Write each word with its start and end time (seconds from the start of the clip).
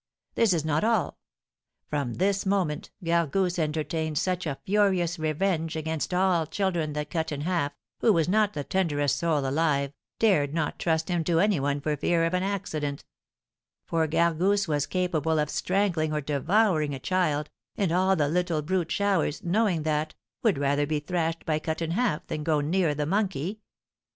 This 0.33 0.51
is 0.51 0.65
not 0.65 0.83
all. 0.83 1.19
From 1.87 2.15
this 2.15 2.43
moment 2.43 2.89
Gargousse 3.03 3.59
entertained 3.59 4.17
such 4.17 4.47
a 4.47 4.57
furious 4.65 5.19
revenge 5.19 5.75
against 5.75 6.11
all 6.11 6.47
children 6.47 6.93
that 6.93 7.11
Cut 7.11 7.31
in 7.31 7.41
Half, 7.41 7.73
who 7.99 8.11
was 8.11 8.27
not 8.27 8.53
the 8.53 8.63
tenderest 8.63 9.15
soul 9.15 9.45
alive, 9.45 9.93
dared 10.17 10.55
not 10.55 10.79
trust 10.79 11.07
him 11.09 11.23
to 11.25 11.39
any 11.39 11.59
one 11.59 11.79
for 11.81 11.95
fear 11.95 12.25
of 12.25 12.33
an 12.33 12.41
accident; 12.41 13.05
for 13.85 14.07
Gargousse 14.07 14.67
was 14.67 14.87
capable 14.87 15.37
of 15.37 15.51
strangling 15.51 16.11
or 16.11 16.19
devouring 16.21 16.95
a 16.95 16.99
child, 16.99 17.51
and 17.75 17.91
all 17.91 18.15
the 18.15 18.27
little 18.27 18.63
brute 18.63 18.91
showers, 18.91 19.43
knowing 19.43 19.83
that, 19.83 20.15
would 20.41 20.57
rather 20.57 20.87
be 20.87 20.99
thrashed 20.99 21.45
by 21.45 21.59
Cut 21.59 21.79
in 21.79 21.91
Half 21.91 22.25
than 22.25 22.43
go 22.43 22.59
near 22.59 22.95
the 22.95 23.05
monkey." 23.05 23.61